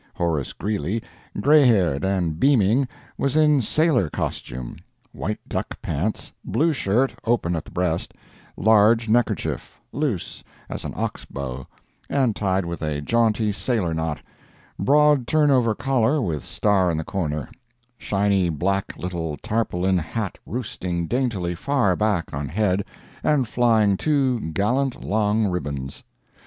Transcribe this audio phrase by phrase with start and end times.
[0.15, 1.03] Horace Greeley,
[1.39, 2.87] gray haired and beaming,
[3.19, 8.15] was in sailor costume—white duck pants, blue shirt, open at the breast,
[8.57, 11.67] large neckerchief, loose as an ox bow,
[12.09, 14.23] and tied with a jaunty sailor knot,
[14.79, 17.47] broad turnover collar with star in the corner,
[17.99, 22.83] shiny black little tarpaulin hat roosting daintily far back on head
[23.23, 26.01] and flying two gallant long ribbons.